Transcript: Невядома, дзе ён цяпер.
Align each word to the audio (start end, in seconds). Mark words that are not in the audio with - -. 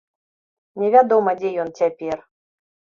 Невядома, 0.85 1.37
дзе 1.39 1.55
ён 1.67 1.73
цяпер. 1.85 2.17